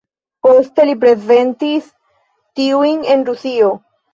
Poste 0.45 0.85
li 0.89 0.95
prezentis 1.03 1.91
tiujn 2.61 3.07
en 3.17 3.25
Rusio. 3.31 3.71